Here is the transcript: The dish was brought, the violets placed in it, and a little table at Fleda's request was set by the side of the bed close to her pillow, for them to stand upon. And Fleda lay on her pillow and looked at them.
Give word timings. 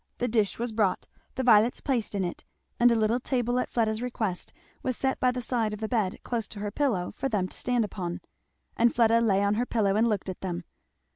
The 0.17 0.27
dish 0.27 0.57
was 0.57 0.71
brought, 0.71 1.05
the 1.35 1.43
violets 1.43 1.79
placed 1.79 2.15
in 2.15 2.23
it, 2.23 2.43
and 2.79 2.91
a 2.91 2.95
little 2.95 3.19
table 3.19 3.59
at 3.59 3.69
Fleda's 3.69 4.01
request 4.01 4.51
was 4.81 4.97
set 4.97 5.19
by 5.19 5.29
the 5.29 5.43
side 5.43 5.73
of 5.73 5.79
the 5.79 5.87
bed 5.87 6.17
close 6.23 6.47
to 6.47 6.59
her 6.59 6.71
pillow, 6.71 7.13
for 7.15 7.29
them 7.29 7.47
to 7.47 7.55
stand 7.55 7.85
upon. 7.85 8.19
And 8.75 8.95
Fleda 8.95 9.21
lay 9.21 9.43
on 9.43 9.53
her 9.53 9.65
pillow 9.67 9.95
and 9.95 10.09
looked 10.09 10.27
at 10.27 10.41
them. 10.41 10.63